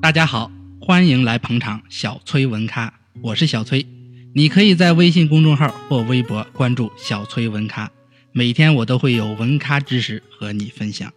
[0.00, 0.50] 大家好，
[0.80, 3.86] 欢迎来捧场小崔文咖，我是小崔。
[4.34, 7.90] 你可以在微信公众号或微博关注小崔文咖，
[8.32, 11.10] 每天我都会有文咖知识和你分享。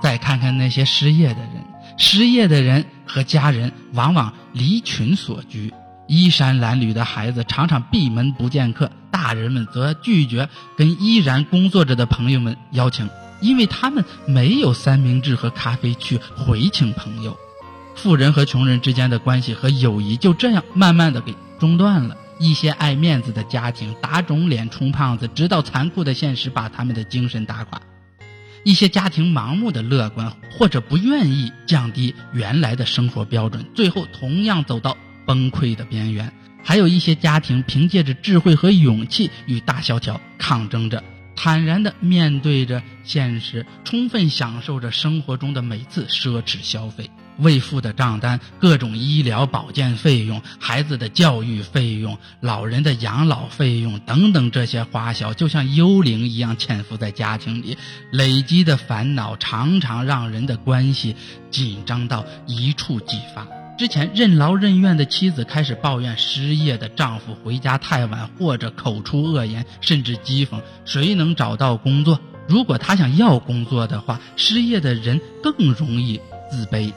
[0.00, 1.64] 再看看那些失业的人，
[1.98, 5.72] 失业的人和家人往往离群所居，
[6.06, 13.08] 衣衫褴褛的孩子常常闭门不见客，大人们则拒绝跟依然工作着的朋友们邀请。
[13.42, 17.36] 因为他们没有三明治和咖啡去回请朋友，
[17.94, 22.16] 富人和穷人之间的关系和友谊就这样慢慢的给中断了。
[22.38, 27.80] 一些爱面子的家庭打肿脸充胖子，直到残酷的现实把他们的精神打垮。
[28.64, 36.32] 一些家庭盲目的乐观，或者不愿意降低原来的生活标准，最后同样走到崩溃的边缘。
[36.64, 41.02] 还有一些家庭凭借着智慧和勇气与大萧条抗争着。
[41.34, 47.10] 坦然地面对着现实，充分享受着生活中的每次奢侈消费。
[47.38, 57.78] 未付的账单、各种医疗保健费用、孩子的教育费用、老人的养老费用等等，这些花销就像幽灵一样潜伏在家庭里，
[58.10, 61.16] 累积的烦恼常常让人的关系
[61.50, 63.61] 紧张到一触即发。
[63.82, 72.20] 之前任劳任怨的妻子开始抱怨失业的丈夫回家太晚，或者口出恶言，甚至讥讽谁能找到工作。
[72.46, 76.92] 如果他想要工作的话，失业的人更容易自卑，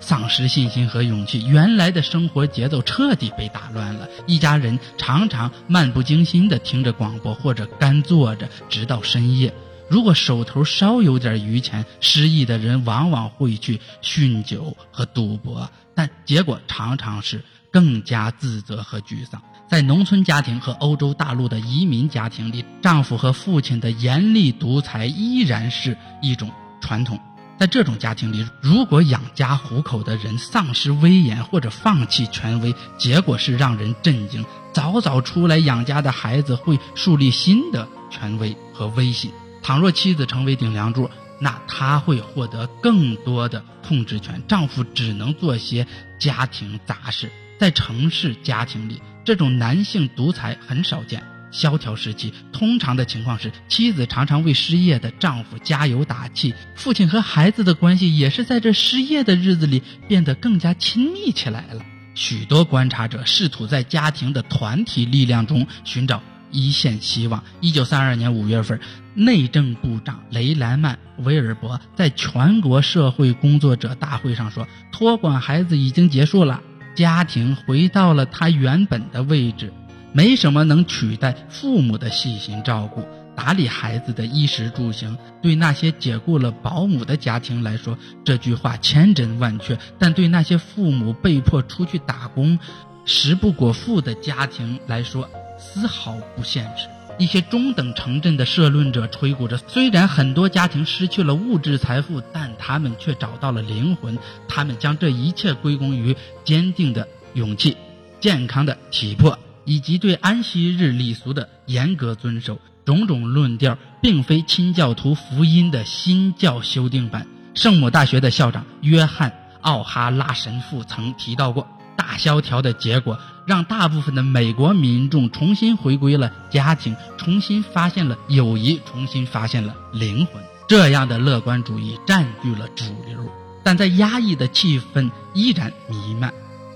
[0.00, 1.46] 丧失信心和勇气。
[1.46, 4.08] 原来的生活节奏彻底被打乱了。
[4.26, 9.52] 一家人常常漫不经心地听着广播，或者干坐着直到深夜。
[9.90, 15.68] 如果手头稍有点余钱，失意的人往往会去酗酒和赌博，
[16.00, 19.42] 但结果常常是更加自责和沮丧。
[19.68, 27.20] 在农村家庭和欧洲大陆的移民家庭里，丈夫和父亲的严厉独裁依然是一种传统。
[27.58, 34.42] 在这种家庭里，如果养家糊口的人丧失威严或者放弃权威，结果是让人震惊：
[34.72, 39.30] 早早出来养家的孩子会树立新的权威和威信。
[39.62, 45.86] 倘若妻子成为顶梁柱，那他会获得更多的控制权，丈夫只能做些
[46.18, 47.30] 家庭杂事。
[47.58, 51.22] 在城市家庭里，这种男性独裁很少见。
[51.50, 61.84] 萧条时期，通常的情况是，妻子常常为失业的丈夫加油打气，父亲和孩子的关系也是在这失业的日子里变得更加亲密起来了。
[62.14, 66.22] 许多观察者试图在家庭的团体力量中寻找。
[66.50, 67.42] 一线希望。
[67.60, 68.78] 一九三二年五月份，
[69.14, 76.60] 内政部长雷兰曼·威尔伯在全国社会工作者大会上说：“托管孩子已经结束了，
[76.94, 79.72] 家庭回到了他原本的位置，
[80.12, 83.04] 没什么能取代父母的细心照顾、
[83.36, 85.16] 打理孩子的衣食住行。
[85.40, 92.58] 对那些解雇了保姆的家庭来说，这句话千真万确；但对那些父母被迫出去打工、
[93.04, 95.28] 食不果腹的家庭来说，”
[95.60, 96.88] 丝毫不现实。
[97.18, 104.18] 一些中等城镇的社论者吹鼓着，虽然很多家庭失去了物质财富，但他们却找到了灵魂。
[104.48, 107.76] 他们将这一切归功于坚定的勇气、
[108.20, 112.58] 健康的体魄以及对安息日礼俗的严格遵守。
[112.86, 117.26] 种种论调并非清教徒福音的新教修订版。
[117.54, 121.68] 圣母大学的校长约翰·奥哈拉神父曾提到过。
[122.00, 130.42] 大萧条的结果，让大部分的美国民众重新回归了家庭，重新发现了友谊，重新发现了灵魂。
[130.66, 133.30] 这样的乐观主义占据了主流，
[133.62, 136.32] 但在压抑的气氛依然弥漫。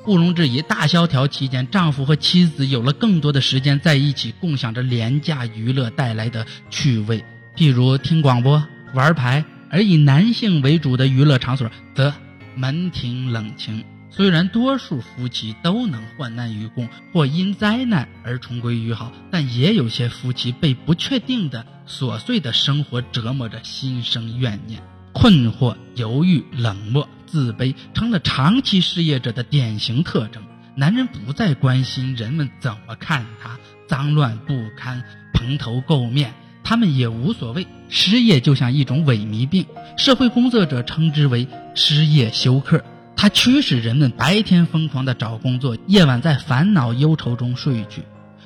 [0.06, 7.24] 毋庸置疑，大萧条期间，丈夫和妻子有了更多的时间在一起，共享着廉价娱乐带来的趣味，
[7.56, 8.62] 譬如听广播、
[8.92, 12.12] 玩牌；而以男性为主的娱乐场所则
[12.54, 13.82] 门庭冷清。
[14.16, 24.80] 虽然多数夫妻都能患难与共，或因灾难而重归于好，但也有些夫妻被不确定的琐碎的生活折磨着，心生怨念、
[25.12, 30.40] 困惑、犹豫、冷漠、自卑，成了长期失业者的典型特征。
[30.76, 33.58] 男人不再关心人们怎么看他，
[33.88, 35.02] 脏乱不堪、
[35.32, 37.66] 蓬头垢面，他们也无所谓。
[37.88, 39.66] 失业就像一种萎靡病，
[39.96, 42.80] 社会工作者称之为失业休克。
[43.24, 48.02] 它驱使人们白天疯狂的找工作，夜晚在烦恼忧愁中睡去。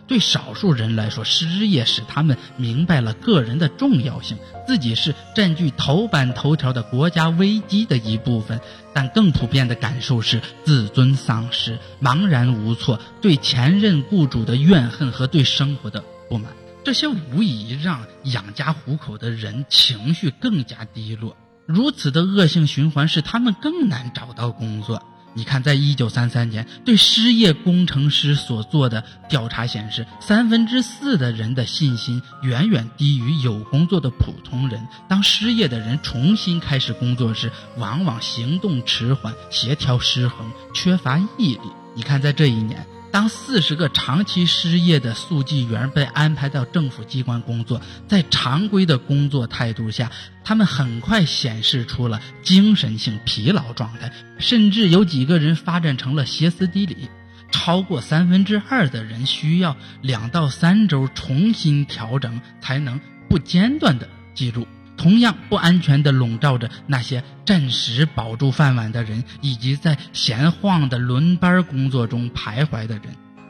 [0.06, 4.38] 对少数人来说，失业使他们明白了个人的重要性，
[4.68, 8.60] 自己是占据头版头条的国家危机的一部分。
[8.94, 16.52] 但更普遍的感受是自尊丧失、茫然无措，对前任雇主的怨恨和对生活的不满。
[16.84, 21.36] 这些无疑让养家糊口的人情绪更加低落。
[21.68, 25.02] 如此的恶性循环使他们更难找到工作。
[25.34, 34.88] 你看，在一九三三年对失业工程师所做的调查显示，三分之四的人的信心远远低于有工作的普通人。
[35.06, 41.70] 当失业的人重新开始工作时，往往行动迟缓、协调失衡、缺乏毅力。
[41.94, 42.84] 你看，在这一年。
[43.10, 50.10] 当四十个长期失业的速记员被安排到政府机关工作，在常规的工作态度下，
[50.44, 57.08] 他们很快显示出了精神性疲劳状态，甚至有几个人发展成了歇斯底里。
[57.50, 64.66] 超过三分之二的人需要两到三周重新调整，才能不间断地记住。
[64.98, 73.04] 同样不安全地笼罩着那些暂时保住饭碗的人，以及在闲晃的轮班工作中徘徊的人。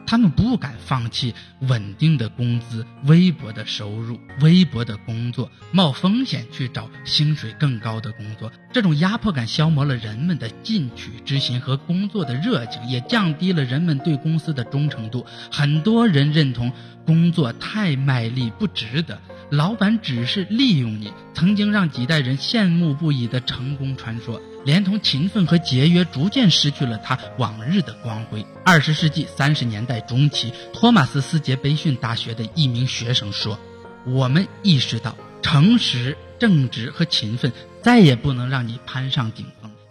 [0.05, 8.51] 他们不敢放弃稳定的工资、微薄的收入、微薄的工作，冒风险去找薪水更高的工作。
[8.73, 15.23] 这种压迫感消磨了人们的进取之心和工作的热情，也降低了人们对公司的忠诚度。
[15.51, 16.73] 很多人认同
[17.05, 19.21] 工作太卖力不值得。
[19.49, 28.45] 老板只是利用你，曾经让几代人羡慕不已的成功传说，连同勤奋和节约，逐渐失去了他往日的光辉。
[28.63, 33.59] 二十世纪三十年代中期，托马斯斯杰贝逊大学的一名学生说
[34.05, 37.51] ：“我们意识到，诚实、正直和勤奋
[37.81, 39.47] 再也不能让你攀上顶。”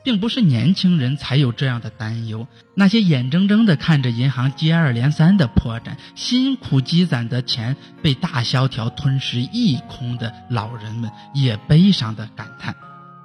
[0.09, 12.75] 并不是年轻人才有这样的担忧，那些眼睁睁地看着银行接二连三的破绽，辛苦积攒的钱被大萧条吞噬一空的老人们，也悲伤地感叹：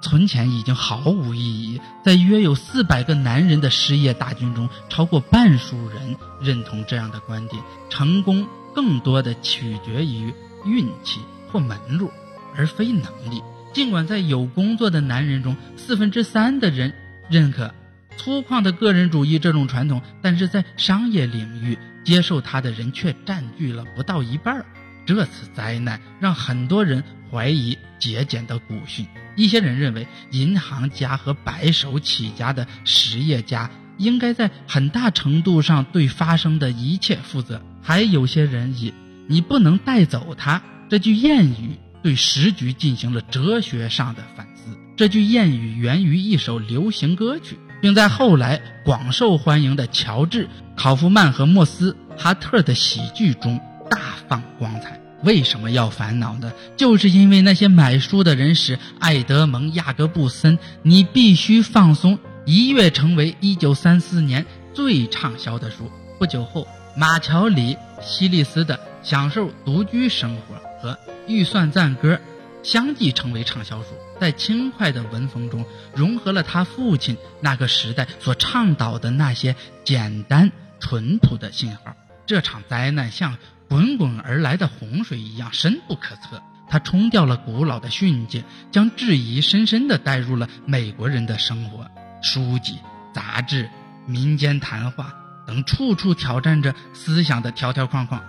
[0.02, 1.80] 存钱已经毫无意义。
[2.04, 10.34] 在约有四百个男人的失业大军中，超过半数人认同这样的观点：成功更多的取决于
[10.66, 11.20] 运气
[11.50, 12.10] 或门路，
[12.54, 13.42] 而非能力。
[13.74, 16.94] 尽管在有工作的男人中，四分之三的人
[17.28, 17.74] 认可
[18.16, 24.64] 粗犷的个人主义这种传统，但是在商业领域接受它的人却占据了不到一半儿。
[25.04, 29.04] 这次灾难让很多人怀疑节俭的古训。
[29.34, 33.68] 一些人认为，银行家和白手起家的实业家
[33.98, 37.60] 应该在很大程度上对发生的一切负责。
[37.82, 38.94] 还有些人以
[39.26, 41.76] “你不能带走它”这句谚语。
[42.04, 44.76] 对时局进行了哲学上的反思。
[44.94, 50.44] 这句谚语源于一首流行歌曲，并在后来广受欢迎的乔治·
[50.76, 53.58] 考夫曼和莫斯哈特的喜剧中
[53.90, 53.98] 大
[54.28, 55.00] 放光彩。
[55.22, 56.52] 为什么要烦恼呢？
[56.76, 65.90] 就是因为那些买书的人使爱德蒙·雅各布森《你必须放松》一跃成为1934年最畅销的书。
[66.18, 66.68] 不久后，
[66.98, 72.20] 马乔里·希利斯的《享受独居生活》和预算赞歌
[72.62, 73.88] 相继成为畅销书，
[74.20, 79.54] 在轻快的文风中融合了他父亲那个时代所倡导的那些
[79.84, 80.50] 简单
[80.80, 81.94] 淳朴的信号。
[82.26, 83.36] 这场灾难像
[83.68, 91.86] 滚滚而来的洪水一样深不可测，它冲掉了古老的训诫，将质疑深深地带入了美国人的生活。
[92.22, 92.78] 书籍、
[93.12, 93.68] 杂志、
[94.06, 95.12] 民间谈话
[95.46, 98.22] 等，处处挑战着思想的条条框框，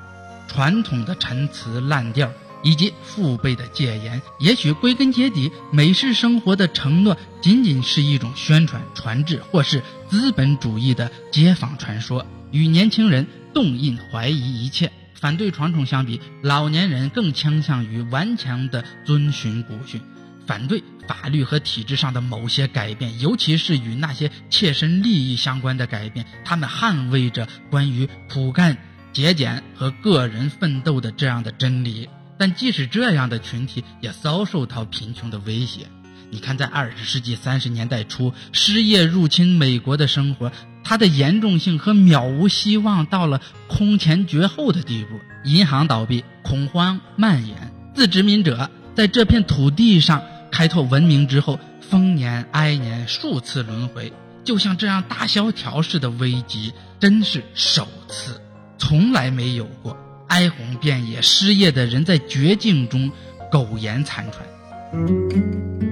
[0.50, 2.30] 传统的陈词滥调。
[2.66, 20.02] 以及父辈的戒言，也许归根结底，美式生活的承诺仅仅是一种宣传、传制，或是资本主义的街坊传说，与年轻人动因怀疑一切、反对传统相比，老年人更倾向于顽强地遵循古训，
[20.48, 26.26] 反对法律和体制上的某些改变，尤其是与那些切身利益相关的改变。
[26.44, 28.76] 他们捍卫着关于苦干、
[29.14, 32.10] 节俭和个人奋斗的这样的真理。
[32.38, 35.88] 但即使这样的群体也遭受到贫穷的威胁。
[36.32, 40.52] 你看，在二十世纪三十年代初，失业入侵美国的生活，
[40.84, 45.20] 它的严重性和渺无希望到了空前绝后的地步。
[45.46, 54.12] 银行倒闭，恐慌蔓延，自殖民者在这片土地上开拓文明之后，丰年哀年数次轮回，
[54.44, 58.42] 就像这样大萧条式的危机，真是首次，
[58.80, 59.96] 从来没有过。
[60.28, 63.12] 哀鸿遍野，失业的人在绝境中
[63.52, 64.46] 苟延残喘。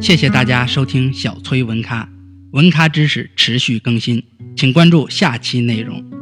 [0.02, 2.10] 谢谢大家收听小崔文咖，
[2.52, 4.24] 文咖知识持续更新，
[4.56, 6.12] 请关注下期内容。